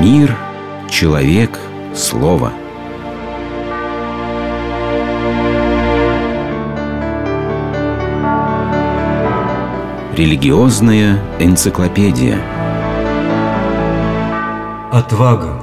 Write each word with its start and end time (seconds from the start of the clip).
Мир, 0.00 0.34
человек, 0.88 1.58
слово. 1.94 2.54
Религиозная 10.16 11.22
энциклопедия. 11.38 12.38
Отвага. 14.90 15.62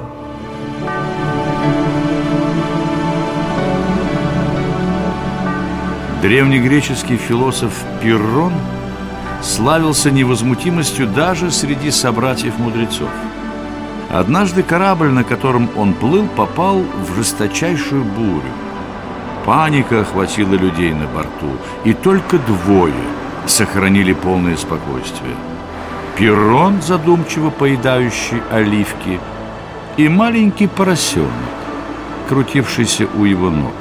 Древнегреческий 6.22 7.16
философ 7.16 7.72
Пиррон 8.00 8.52
славился 9.42 10.12
невозмутимостью 10.12 11.08
даже 11.08 11.50
среди 11.50 11.90
собратьев-мудрецов. 11.90 13.10
Однажды 14.10 14.62
корабль, 14.62 15.10
на 15.10 15.22
котором 15.22 15.68
он 15.76 15.92
плыл, 15.92 16.26
попал 16.28 16.82
в 16.82 17.14
жесточайшую 17.16 18.04
бурю. 18.04 18.52
Паника 19.44 20.00
охватила 20.00 20.54
людей 20.54 20.92
на 20.92 21.06
борту, 21.06 21.56
и 21.84 21.92
только 21.92 22.38
двое 22.38 22.94
сохранили 23.46 24.14
полное 24.14 24.56
спокойствие. 24.56 25.34
Пирон, 26.16 26.80
задумчиво 26.82 27.50
поедающий 27.50 28.42
оливки, 28.50 29.20
и 29.96 30.08
маленький 30.08 30.66
поросенок, 30.66 31.28
крутившийся 32.28 33.08
у 33.14 33.24
его 33.24 33.50
ног. 33.50 33.74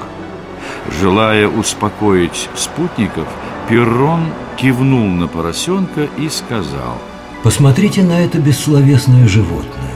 Желая 1.02 1.48
успокоить 1.48 2.50
спутников, 2.56 3.28
Перрон 3.70 4.26
кивнул 4.56 5.08
на 5.08 5.28
поросенка 5.28 6.08
и 6.18 6.30
сказал 6.30 6.98
Посмотрите 7.44 8.02
на 8.04 8.20
это 8.20 8.40
бессловесное 8.40 9.28
животное 9.28 9.87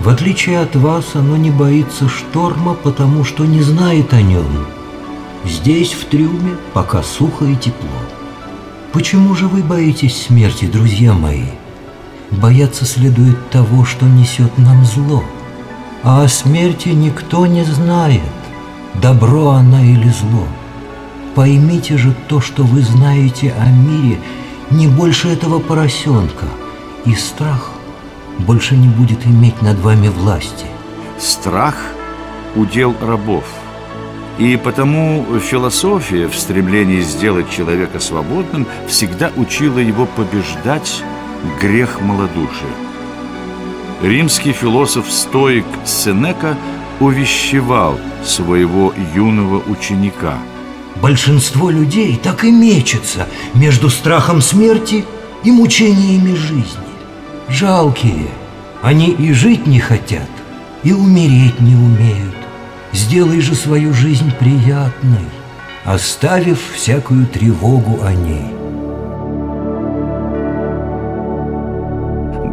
В 0.00 0.08
отличие 0.08 0.60
от 0.60 0.74
вас, 0.76 1.14
оно 1.14 1.36
не 1.36 1.50
боится 1.50 2.08
шторма, 2.08 2.74
потому 2.74 3.24
что 3.24 3.44
не 3.44 3.62
знает 3.62 4.12
о 4.12 4.22
нем 4.22 4.66
Здесь, 5.44 5.92
в 5.92 6.06
трюме, 6.06 6.56
пока 6.72 7.02
сухо 7.02 7.44
и 7.44 7.54
тепло 7.54 7.88
Почему 8.92 9.34
же 9.34 9.46
вы 9.46 9.62
боитесь 9.62 10.22
смерти, 10.22 10.64
друзья 10.64 11.12
мои? 11.12 11.46
Бояться 12.30 12.84
следует 12.84 13.50
того, 13.50 13.84
что 13.84 14.06
несет 14.06 14.56
нам 14.58 14.84
зло 14.84 15.22
А 16.02 16.22
о 16.22 16.28
смерти 16.28 16.88
никто 16.88 17.46
не 17.46 17.64
знает 17.64 18.22
добро 18.94 19.50
она 19.50 19.82
или 19.82 20.08
зло. 20.08 20.46
Поймите 21.34 21.96
же 21.96 22.14
то, 22.28 22.40
что 22.40 22.64
вы 22.64 22.82
знаете 22.82 23.54
о 23.58 23.66
мире, 23.70 24.18
не 24.70 24.88
больше 24.88 25.28
этого 25.28 25.58
поросенка, 25.58 26.46
и 27.04 27.14
страх 27.14 27.70
больше 28.40 28.76
не 28.76 28.88
будет 28.88 29.26
иметь 29.26 29.62
над 29.62 29.78
вами 29.78 30.08
власти. 30.08 30.66
Страх– 31.18 31.76
удел 32.56 32.94
рабов. 33.00 33.44
И 34.38 34.56
потому 34.56 35.24
философия 35.38 36.28
в 36.28 36.36
стремлении 36.36 37.00
сделать 37.00 37.50
человека 37.50 38.00
свободным 38.00 38.66
всегда 38.88 39.30
учила 39.36 39.78
его 39.78 40.06
побеждать 40.06 41.02
грех 41.60 42.00
малодушия. 42.00 42.74
Римский 44.02 44.52
философ-стоик 44.52 45.66
Сенека– 45.84 46.56
увещевал 47.00 47.98
своего 48.24 48.94
юного 49.14 49.62
ученика. 49.68 50.38
Большинство 50.96 51.70
людей 51.70 52.20
так 52.22 52.44
и 52.44 52.52
мечется 52.52 53.26
между 53.54 53.88
страхом 53.88 54.42
смерти 54.42 55.06
и 55.42 55.50
мучениями 55.50 56.34
жизни. 56.34 56.89
Жалкие, 57.50 58.28
они 58.80 59.10
и 59.10 59.32
жить 59.32 59.66
не 59.66 59.80
хотят, 59.80 60.30
и 60.84 60.92
умереть 60.92 61.60
не 61.60 61.74
умеют. 61.74 62.36
Сделай 62.92 63.40
же 63.40 63.54
свою 63.56 63.92
жизнь 63.92 64.32
приятной, 64.38 65.26
оставив 65.84 66.60
всякую 66.72 67.26
тревогу 67.26 67.98
о 68.04 68.14
ней. 68.14 68.46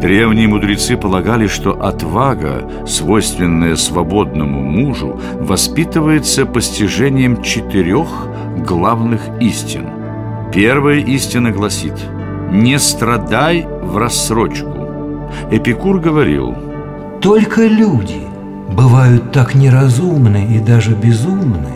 Древние 0.00 0.48
мудрецы 0.48 0.96
полагали, 0.96 1.46
что 1.46 1.80
отвага, 1.80 2.68
свойственная 2.86 3.76
свободному 3.76 4.60
мужу, 4.62 5.20
воспитывается 5.34 6.44
постижением 6.44 7.42
четырех 7.42 8.08
главных 8.66 9.22
истин. 9.40 9.86
Первая 10.52 10.98
истина 10.98 11.50
гласит 11.50 11.94
«Не 12.50 12.78
страдай 12.78 13.66
в 13.66 13.96
рассрочку». 13.96 14.77
Эпикур 15.50 16.00
говорил 16.00 16.54
«Только 17.20 17.66
люди 17.66 18.20
бывают 18.72 19.32
так 19.32 19.54
неразумны 19.54 20.46
и 20.56 20.58
даже 20.58 20.94
безумны, 20.94 21.72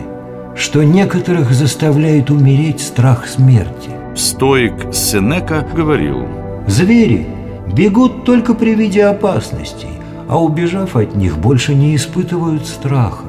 что 0.55 0.83
некоторых 0.83 1.51
заставляет 1.51 2.29
умереть 2.29 2.81
страх 2.81 3.27
смерти». 3.27 3.89
Стоик 4.15 4.93
Сенека 4.93 5.65
говорил 5.75 6.27
«Звери– 6.67 7.27
бегут 7.71 8.25
только 8.25 8.53
при 8.53 8.75
виде 8.75 9.03
опасностей, 9.05 9.89
а 10.27 10.41
убежав 10.41 10.95
от 10.95 11.15
них, 11.15 11.37
больше 11.37 11.75
не 11.75 11.95
испытывают 11.95 12.65
страха. 12.65 13.25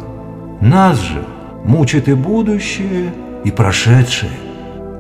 Нас 0.61 0.99
же 1.01 1.25
мучит 1.65 2.09
и 2.09 2.15
будущее, 2.15 3.13
и 3.45 3.51
прошедшее, 3.51 4.33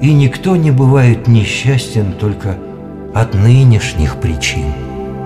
и 0.00 0.12
никто 0.12 0.56
не 0.56 0.70
бывает 0.70 1.28
несчастен 1.28 2.12
только 2.12 2.56
от 3.14 3.34
нынешних 3.34 4.16
причин. 4.16 4.72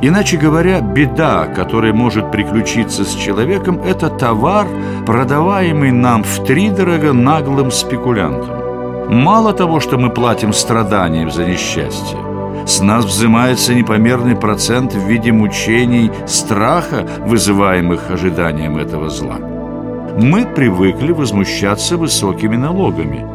Иначе 0.01 0.37
говоря, 0.37 0.81
беда, 0.81 1.47
которая 1.47 1.93
может 1.93 2.31
приключиться 2.31 3.05
с 3.05 3.15
человеком, 3.15 3.81
это 3.85 4.09
товар, 4.09 4.69
продаваемый 5.05 5.91
нам 5.91 6.23
в 6.23 6.29
втридорого 6.29 7.13
наглым 7.13 7.73
спекулянтам. 7.73 8.59
Мало 9.09 9.53
того, 9.53 9.81
что 9.81 9.99
мы 9.99 10.11
платим 10.11 10.53
страданиям 10.53 11.33
за 11.33 11.47
несчастье, 11.47 12.17
с 12.65 12.81
нас 12.81 13.07
взимается 13.07 13.75
непомерный 13.75 14.37
процент 14.37 14.95
в 14.95 15.09
виде 15.09 15.33
мучений, 15.33 16.13
страха, 16.27 17.09
вызываемых 17.27 18.11
ожиданием 18.11 18.77
этого 18.77 19.11
зла. 19.11 19.39
Мы 20.21 20.45
привыкли 20.45 21.11
возмущаться 21.11 21.97
высокими 21.97 22.57
налогами. 22.57 23.27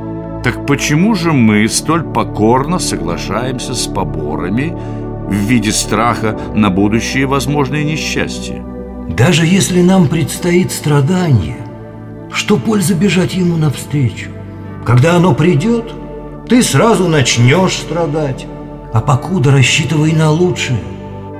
Так 0.43 0.65
почему 0.65 1.15
же 1.15 1.33
мы 1.33 1.67
столь 1.67 2.03
покорно 2.03 2.77
соглашаемся 2.77 3.73
с 3.73 3.87
поборами 3.87 4.77
в 5.33 5.49
виде 5.49 5.71
страха 5.71 6.39
на 6.53 6.69
будущее 6.69 7.25
возможные 7.25 7.83
несчастья? 7.83 8.63
Даже 9.09 9.45
если 9.45 9.81
нам 9.81 10.07
предстоит 10.07 10.71
страдание, 10.71 11.57
что 12.31 12.57
польза 12.57 12.95
бежать 12.95 13.33
ему 13.33 13.57
навстречу? 13.57 14.29
Когда 14.85 15.15
оно 15.15 15.33
придет, 15.33 15.93
ты 16.47 16.61
сразу 16.63 17.07
начнешь 17.07 17.73
страдать 17.73 18.47
а 18.93 19.01
покуда 19.01 19.51
рассчитывай 19.51 20.13
на 20.13 20.29
лучшее. 20.29 20.79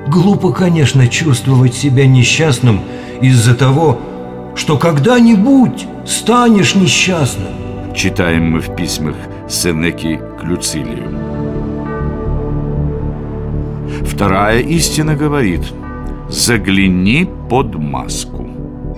Глупо, 0.08 0.52
конечно, 0.52 1.08
чувствовать 1.08 1.76
себя 1.76 2.08
несчастным 2.08 2.82
из-за 3.22 3.56
того, 3.56 4.00
что 4.56 4.78
когда-нибудь 4.78 5.86
станешь 6.06 6.76
несчастным. 6.76 7.54
Читаем 7.96 8.52
мы 8.52 8.60
в 8.60 8.76
письмах 8.76 9.16
Сенеки 9.48 10.20
к 10.40 10.44
Люцилию. 10.44 11.33
Вторая 14.06 14.60
истина 14.60 15.16
говорит 15.16 15.62
«Загляни 16.30 17.28
под 17.50 17.76
маску». 17.76 18.48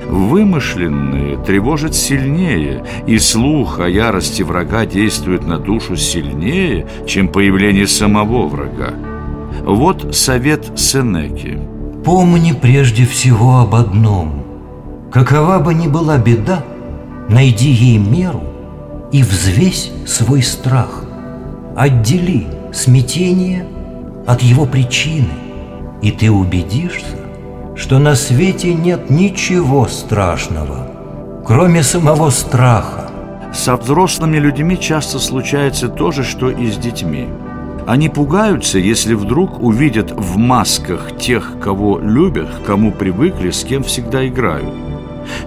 Вымышленные 0.09 1.37
тревожат 1.43 1.95
сильнее, 1.95 2.83
и 3.07 3.17
слух 3.17 3.79
о 3.79 3.89
ярости 3.89 4.43
врага 4.43 4.85
действует 4.85 5.47
на 5.47 5.57
душу 5.57 5.95
сильнее, 5.95 6.85
чем 7.07 7.27
появление 7.27 7.87
самого 7.87 8.47
врага. 8.47 8.93
Вот 9.63 10.15
совет 10.15 10.77
Сенеки. 10.77 11.59
Помни 12.03 12.51
прежде 12.51 13.05
всего 13.05 13.59
об 13.59 13.73
одном. 13.73 14.43
Какова 15.11 15.59
бы 15.59 15.73
ни 15.73 15.87
была 15.87 16.17
беда, 16.17 16.63
найди 17.29 17.69
ей 17.69 17.97
меру 17.97 18.43
и 19.11 19.23
взвесь 19.23 19.91
свой 20.05 20.43
страх. 20.43 21.03
Отдели 21.75 22.45
смятение 22.73 23.65
от 24.25 24.41
его 24.41 24.65
причины, 24.65 25.33
и 26.01 26.11
ты 26.11 26.31
убедишься, 26.31 27.17
что 27.75 27.99
на 27.99 28.15
свете 28.15 28.73
нет 28.73 29.09
ничего 29.09 29.85
страшного, 29.87 30.87
кроме 31.45 31.83
самого 31.83 32.29
страха. 32.29 33.11
Со 33.53 33.75
взрослыми 33.77 34.37
людьми 34.37 34.77
часто 34.79 35.19
случается 35.19 35.87
то 35.87 36.11
же, 36.11 36.23
что 36.23 36.49
и 36.49 36.69
с 36.69 36.77
детьми. 36.77 37.27
Они 37.87 38.09
пугаются, 38.09 38.79
если 38.79 39.13
вдруг 39.13 39.61
увидят 39.61 40.11
в 40.11 40.37
масках 40.37 41.17
тех, 41.17 41.59
кого 41.61 41.99
любят, 41.99 42.49
кому 42.65 42.91
привыкли, 42.91 43.51
с 43.51 43.63
кем 43.63 43.83
всегда 43.83 44.27
играют. 44.27 44.73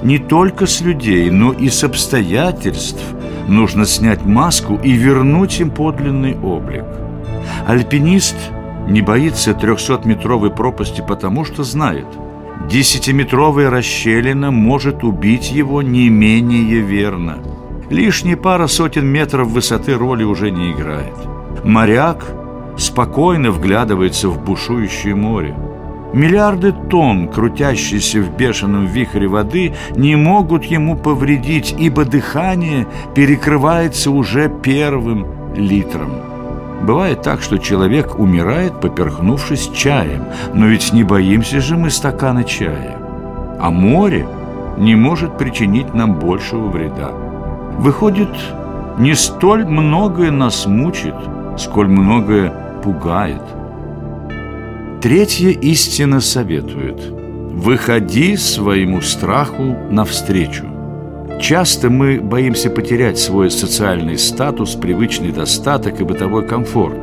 Не 0.02 0.18
только 0.18 0.66
с 0.66 0.80
людей, 0.80 1.30
но 1.30 1.52
и 1.52 1.68
с 1.68 1.84
обстоятельств 1.84 3.02
нужно 3.48 3.86
снять 3.86 4.24
маску 4.24 4.78
и 4.82 4.92
вернуть 4.92 5.60
им 5.60 5.70
подлинный 5.70 6.38
облик. 6.38 6.84
Альпинист– 7.66 8.36
не 8.88 9.02
боится 9.02 9.52
300-метровой 9.52 10.50
пропасти, 10.50 11.04
потому 11.06 11.44
что 11.44 11.62
знает, 11.62 12.06
Десятиметровая 12.66 13.70
расщелина 13.70 14.50
может 14.50 15.02
убить 15.02 15.50
его 15.50 15.80
не 15.80 16.10
менее 16.10 16.80
верно. 16.80 17.38
Лишняя 17.88 18.36
пара 18.36 18.66
сотен 18.66 19.06
метров 19.06 19.48
высоты 19.48 19.94
роли 19.94 20.22
уже 20.24 20.50
не 20.50 20.72
играет. 20.72 21.14
Моряк 21.64 22.26
спокойно 22.76 23.52
вглядывается 23.52 24.28
в 24.28 24.44
бушующее 24.44 25.14
море. 25.14 25.56
Миллиарды 26.12 26.72
тонн, 26.72 27.28
крутящиеся 27.28 28.20
в 28.20 28.36
бешеном 28.36 28.86
вихре 28.86 29.28
воды, 29.28 29.74
не 29.96 30.16
могут 30.16 30.64
ему 30.64 30.96
повредить, 30.96 31.74
ибо 31.78 32.04
дыхание 32.04 32.86
перекрывается 33.14 34.10
уже 34.10 34.52
первым 34.62 35.26
литром. 35.54 36.37
Бывает 36.82 37.22
так, 37.22 37.42
что 37.42 37.58
человек 37.58 38.18
умирает, 38.18 38.80
поперхнувшись 38.80 39.70
чаем, 39.74 40.24
но 40.54 40.66
ведь 40.66 40.92
не 40.92 41.02
боимся 41.02 41.60
же 41.60 41.76
мы 41.76 41.90
стакана 41.90 42.44
чая. 42.44 42.96
А 43.60 43.70
море 43.70 44.26
не 44.78 44.94
может 44.94 45.36
причинить 45.38 45.92
нам 45.94 46.14
большего 46.14 46.68
вреда. 46.68 47.10
Выходит, 47.78 48.30
не 48.98 49.14
столь 49.14 49.64
многое 49.64 50.30
нас 50.30 50.66
мучит, 50.66 51.14
сколь 51.56 51.88
многое 51.88 52.52
пугает– 52.82 53.42
Третья 55.00 55.50
истина 55.50 56.20
советует 56.20 57.00
«Выходи 57.08 58.36
своему 58.36 59.00
страху 59.00 59.76
навстречу». 59.90 60.77
Часто 61.40 61.88
мы 61.88 62.20
боимся 62.20 62.68
потерять 62.68 63.18
свой 63.18 63.50
социальный 63.50 64.18
статус, 64.18 64.74
привычный 64.74 65.30
достаток 65.30 66.00
и 66.00 66.04
бытовой 66.04 66.46
комфорт. 66.46 66.98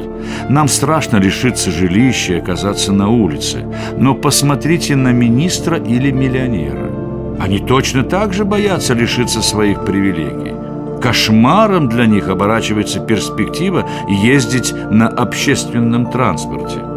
Нам 0.49 0.67
страшно 0.67 1.17
лишиться 1.17 1.71
жилища 1.71 2.33
и 2.33 2.39
оказаться 2.39 2.91
на 2.91 3.09
улице. 3.09 3.65
Но 3.97 4.13
посмотрите 4.13 4.95
на 4.95 5.13
министра 5.13 5.77
или 5.77 6.11
миллионера. 6.11 6.91
Они 7.39 7.59
точно 7.59 8.03
так 8.03 8.33
же 8.33 8.43
боятся 8.43 8.93
лишиться 8.93 9.41
своих 9.41 9.85
привилегий. 9.85 10.53
Кошмаром 11.01 11.87
для 11.87 12.05
них 12.05 12.27
оборачивается 12.27 12.99
перспектива 12.99 13.87
ездить 14.09 14.73
на 14.91 15.07
общественном 15.07 16.11
транспорте– 16.11 16.79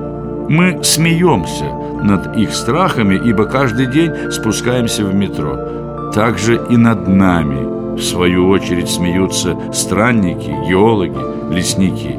мы 0.49 0.83
смеемся 0.83 1.67
над 2.03 2.35
их 2.35 2.55
страхами, 2.55 3.21
ибо 3.23 3.45
каждый 3.45 3.87
день 3.87 4.11
спускаемся 4.33 5.05
в 5.05 5.15
метро. 5.15 5.68
Также 6.15 6.61
и 6.71 6.77
над 6.77 7.09
нами, 7.09 7.97
в 7.97 8.03
свою 8.03 8.49
очередь, 8.49 8.89
смеются 8.89 9.57
странники, 9.73 10.55
геологи, 10.69 11.53
лесники. 11.53 12.19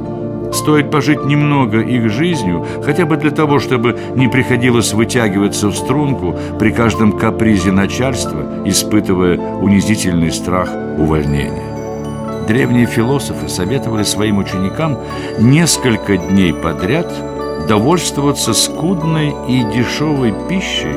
Стоит 0.54 0.90
пожить 0.90 1.26
немного 1.26 1.80
их 1.82 2.10
жизнью, 2.10 2.66
хотя 2.84 3.06
бы 3.06 3.18
для 3.18 3.32
того, 3.32 3.60
чтобы 3.60 3.98
не 4.16 4.28
приходилось 4.28 4.94
вытягиваться 4.94 5.68
в 5.68 5.76
струнку 5.76 6.36
при 6.58 6.72
каждом 6.72 7.12
капризе 7.12 7.72
начальства, 7.72 8.64
испытывая 8.66 9.38
унизительный 9.38 10.32
страх 10.32 10.70
увольнения. 10.98 12.46
Древние 12.48 12.88
философы 12.88 13.48
советовали 13.48 14.04
своим 14.04 14.40
ученикам 14.40 14.98
несколько 15.40 16.18
дней 16.18 16.54
подряд– 16.54 17.12
довольствоваться 17.70 18.56
скудной 18.56 19.30
и 19.48 19.64
дешевой 19.72 20.34
пищей, 20.50 20.96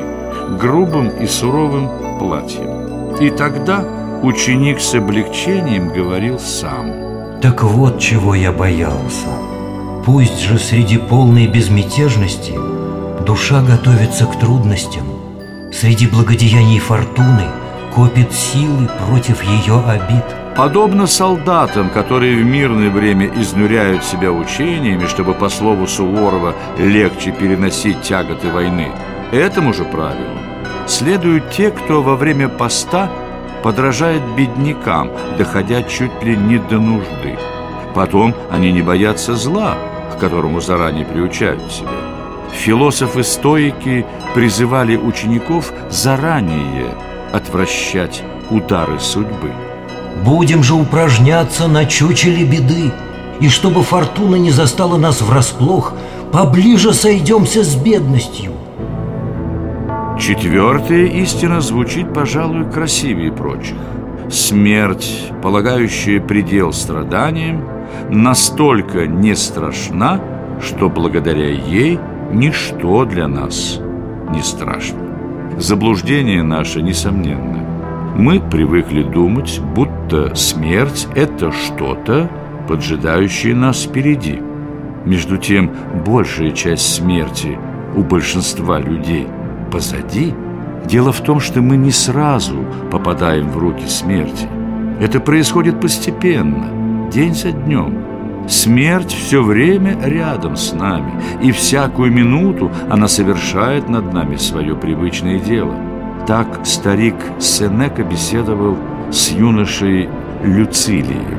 грубым 0.59 1.09
и 1.09 1.27
суровым 1.27 1.87
платьем. 2.17 2.82
И 3.19 3.29
тогда 3.29 3.83
ученик 4.21 4.79
с 4.79 4.93
облегчением 4.95 5.89
говорил 5.89 6.39
сам. 6.39 7.39
Так 7.41 7.63
вот 7.63 7.99
чего 7.99 8.35
я 8.35 8.51
боялся. 8.51 9.27
Пусть 10.05 10.41
же 10.41 10.57
среди 10.57 10.97
полной 10.97 11.47
безмятежности 11.47 12.53
душа 13.25 13.61
готовится 13.61 14.25
к 14.25 14.39
трудностям, 14.39 15.03
среди 15.71 16.07
благодеяний 16.07 16.79
фортуны 16.79 17.47
копит 17.93 18.33
силы 18.33 18.89
против 19.07 19.43
ее 19.43 19.81
обид– 19.85 20.25
Подобно 20.55 21.07
солдатам, 21.07 21.89
которые 21.89 22.37
в 22.37 22.45
мирное 22.45 22.91
время 22.91 23.25
изнуряют 23.25 24.03
себя 24.03 24.31
учениями, 24.31 25.07
чтобы, 25.07 25.33
по 25.33 25.49
слову 25.49 25.87
Суворова, 25.87 26.53
легче 26.77 27.31
переносить 27.31 28.03
тяготы 28.03 28.51
войны, 28.51 28.91
этому 29.31 29.73
же 29.73 29.83
правилу 29.83 30.52
следуют 30.87 31.51
те, 31.51 31.71
кто 31.71 32.01
во 32.01 32.15
время 32.15 32.49
поста 32.49 33.09
подражает 33.63 34.21
беднякам, 34.35 35.11
доходя 35.37 35.83
чуть 35.83 36.23
ли 36.23 36.35
не 36.35 36.57
до 36.57 36.79
нужды. 36.79 37.37
Потом 37.95 38.33
они 38.51 38.71
не 38.71 38.81
боятся 38.81 39.35
зла, 39.35 39.75
к 40.13 40.19
которому 40.19 40.59
заранее 40.61 41.05
приучают 41.05 41.71
себя. 41.71 41.89
Философы-стоики 42.51 44.05
призывали 44.33 44.95
учеников 44.95 45.71
заранее 45.89 46.95
отвращать 47.31 48.23
удары 48.49 48.99
судьбы. 48.99 49.51
Будем 50.23 50.63
же 50.63 50.75
упражняться 50.75 51.67
на 51.67 51.85
чучеле 51.85 52.45
беды, 52.45 52.91
И 53.39 53.49
чтобы 53.49 53.81
фортуна 53.81 54.35
не 54.35 54.51
застала 54.51 54.97
нас 54.97 55.21
врасплох, 55.21 55.93
Поближе 56.31 56.93
сойдемся 56.93 57.63
с 57.63 57.75
бедностью. 57.75 58.52
Четвертая 60.19 61.05
истина 61.05 61.59
звучит, 61.59 62.13
пожалуй, 62.13 62.69
красивее 62.69 63.31
прочих. 63.31 63.75
Смерть, 64.29 65.31
полагающая 65.41 66.21
предел 66.21 66.71
страданиям, 66.71 67.67
настолько 68.09 69.07
не 69.07 69.35
страшна, 69.35 70.21
что 70.61 70.89
благодаря 70.89 71.49
ей 71.49 71.99
ничто 72.31 73.05
для 73.05 73.27
нас 73.27 73.79
не 74.29 74.41
страшно. 74.43 74.99
Заблуждение 75.57 76.43
наше, 76.43 76.81
несомненно, 76.81 77.65
мы 78.15 78.39
привыкли 78.39 79.01
думать, 79.01 79.59
будто 79.75 80.35
смерть– 80.35 81.07
это 81.15 81.51
что-то, 81.51 82.29
поджидающее 82.67 83.55
нас 83.55 83.83
впереди. 83.83 84.39
Между 85.05 85.37
тем, 85.37 85.71
большая 86.05 86.51
часть 86.51 86.93
смерти 86.95 87.57
у 87.95 88.03
большинства 88.03 88.79
людей 88.79 89.27
позади. 89.73 90.33
Дело 90.85 91.11
в 91.11 91.19
том, 91.19 91.41
что 91.41 91.61
мы 91.61 91.75
не 91.75 91.91
сразу 91.91 92.55
попадаем 92.91 93.49
в 93.49 93.57
руки 93.57 93.87
смерти. 93.87 94.47
Это 95.01 95.19
происходит 95.19 95.81
постепенно, 95.81 97.09
день 97.11 97.33
за 97.33 97.51
днем. 97.51 97.97
Смерть 98.47 99.11
все 99.11 99.41
время 99.41 99.97
рядом 100.03 100.55
с 100.55 100.73
нами, 100.73 101.13
и 101.41 101.51
всякую 101.51 102.11
минуту 102.11 102.71
она 102.89 103.07
совершает 103.07 103.89
над 103.89 104.13
нами 104.13 104.37
свое 104.37 104.75
привычное 104.75 105.39
дело– 105.39 105.75
так 106.27 106.65
старик 106.65 107.15
Сенека 107.37 108.03
беседовал 108.03 108.77
с 109.11 109.31
юношей 109.31 110.07
Люцилием. 110.41 111.37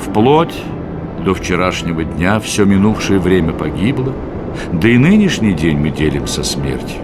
Вплоть 0.00 0.62
до 1.24 1.34
вчерашнего 1.34 2.04
дня 2.04 2.38
все 2.38 2.64
минувшее 2.64 3.18
время 3.18 3.52
погибло, 3.52 4.12
да 4.72 4.88
и 4.88 4.98
нынешний 4.98 5.52
день 5.52 5.78
мы 5.78 5.90
делим 5.90 6.26
со 6.26 6.42
смертью. 6.42 6.98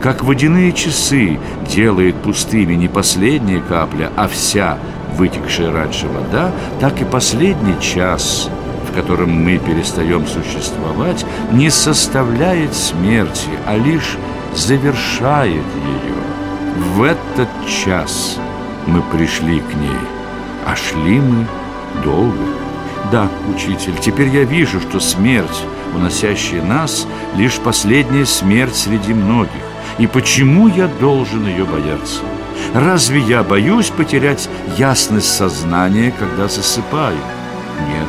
Как 0.00 0.22
водяные 0.22 0.72
часы 0.72 1.38
делает 1.68 2.16
пустыми 2.16 2.74
не 2.74 2.88
последняя 2.88 3.60
капля, 3.60 4.10
а 4.16 4.28
вся 4.28 4.78
вытекшая 5.16 5.72
раньше 5.72 6.08
вода, 6.08 6.50
так 6.80 7.00
и 7.00 7.04
последний 7.04 7.78
час, 7.80 8.48
в 8.88 8.94
котором 8.94 9.30
мы 9.30 9.58
перестаем 9.58 10.26
существовать, 10.26 11.24
не 11.52 11.70
составляет 11.70 12.74
смерти, 12.74 13.48
а 13.66 13.76
лишь 13.76 14.16
завершает 14.54 15.52
ее. 15.54 16.82
В 16.94 17.02
этот 17.02 17.48
час 17.66 18.38
мы 18.86 19.02
пришли 19.02 19.60
к 19.60 19.74
ней, 19.74 20.00
а 20.66 20.74
шли 20.74 21.20
мы 21.20 21.46
долго. 22.02 22.61
Да, 23.10 23.28
учитель, 23.52 23.94
теперь 24.00 24.28
я 24.28 24.44
вижу, 24.44 24.80
что 24.80 25.00
смерть, 25.00 25.64
уносящая 25.94 26.62
нас, 26.62 27.06
лишь 27.34 27.58
последняя 27.58 28.24
смерть 28.24 28.76
среди 28.76 29.12
многих. 29.12 29.50
И 29.98 30.06
почему 30.06 30.68
я 30.68 30.86
должен 30.86 31.46
ее 31.46 31.64
бояться? 31.64 32.20
Разве 32.74 33.20
я 33.20 33.42
боюсь 33.42 33.90
потерять 33.90 34.48
ясность 34.78 35.34
сознания, 35.34 36.12
когда 36.16 36.48
засыпаю? 36.48 37.18
Нет, 37.88 38.08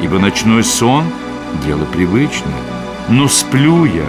ибо 0.00 0.18
ночной 0.18 0.64
сон– 0.64 1.04
дело 1.66 1.84
привычное. 1.84 2.54
Но 3.08 3.28
сплю 3.28 3.84
я 3.84 4.06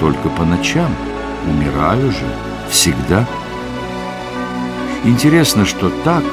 только 0.00 0.28
по 0.28 0.44
ночам– 0.44 0.90
умираю 1.46 2.10
же 2.10 2.26
всегда. 2.70 3.26
Интересно, 5.04 5.64
что 5.64 5.90
так 6.04 6.24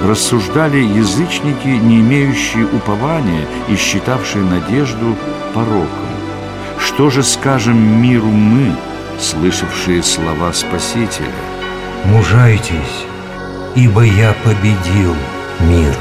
рассуждали 0.00 0.78
язычники, 0.78 1.68
не 1.68 2.00
имеющие 2.00 2.66
упования 2.66 3.46
и 3.68 3.76
считавшие 3.76 4.44
надежду 4.44 5.16
пороком. 5.54 5.88
Что 6.78 7.10
же 7.10 7.22
скажем 7.22 8.00
миру 8.00 8.28
мы, 8.28 8.74
слышавшие 9.20 10.02
слова 10.02 10.52
Спасителя? 10.52 11.28
Мужайтесь, 12.04 13.06
ибо 13.74 14.02
я 14.02 14.34
победил 14.44 15.14
мир. 15.60 15.94